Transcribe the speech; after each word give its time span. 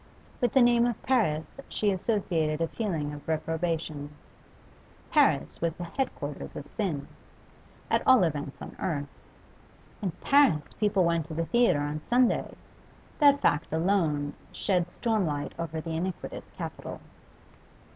With 0.41 0.53
the 0.53 0.63
name 0.63 0.87
of 0.87 0.99
Paris 1.03 1.45
she 1.69 1.91
associated 1.91 2.59
a 2.59 2.67
feeling 2.67 3.13
of 3.13 3.27
reprobation; 3.27 4.09
Paris 5.11 5.61
was 5.61 5.73
the 5.73 5.83
head 5.83 6.15
quarters 6.15 6.55
of 6.55 6.65
sin 6.65 7.07
at 7.87 8.01
all 8.07 8.23
events 8.23 8.59
on 8.63 8.75
earth. 8.79 9.05
In 10.01 10.09
Paris 10.19 10.73
people 10.73 11.03
went 11.03 11.27
to 11.27 11.35
the 11.35 11.45
theatre 11.45 11.81
on 11.81 12.01
Sunday; 12.03 12.55
that 13.19 13.41
fact 13.41 13.71
alone 13.71 14.33
shed 14.51 14.89
storm 14.89 15.27
light 15.27 15.53
over 15.59 15.79
the 15.79 15.91
iniquitous 15.95 16.45
capital. 16.57 16.99